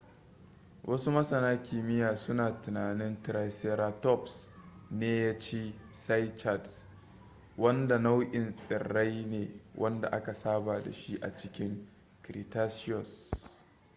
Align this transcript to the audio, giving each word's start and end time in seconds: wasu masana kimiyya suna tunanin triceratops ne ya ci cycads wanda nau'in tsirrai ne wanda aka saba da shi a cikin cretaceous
wasu 0.89 1.11
masana 1.11 1.51
kimiyya 1.65 2.15
suna 2.17 2.51
tunanin 2.61 3.21
triceratops 3.23 4.49
ne 4.91 5.23
ya 5.23 5.37
ci 5.37 5.75
cycads 5.93 6.87
wanda 7.57 7.97
nau'in 7.99 8.49
tsirrai 8.51 9.25
ne 9.25 9.49
wanda 9.75 10.07
aka 10.11 10.33
saba 10.33 10.79
da 10.81 10.91
shi 10.93 11.17
a 11.21 11.31
cikin 11.35 11.87
cretaceous 12.21 13.63